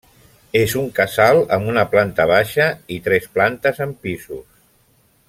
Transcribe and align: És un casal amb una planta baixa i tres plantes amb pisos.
És 0.59 0.71
un 0.79 0.87
casal 0.99 1.41
amb 1.57 1.69
una 1.75 1.83
planta 1.93 2.27
baixa 2.33 2.67
i 2.97 3.01
tres 3.09 3.29
plantes 3.37 3.83
amb 3.87 4.05
pisos. 4.07 4.47